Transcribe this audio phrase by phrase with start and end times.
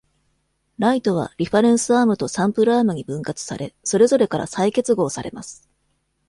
[0.79, 5.69] ライトは、リファレンスアームとサンプルアームに分割され、それぞれから再結合されます。